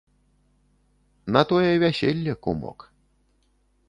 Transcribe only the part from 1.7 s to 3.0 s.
вяселле, кумок.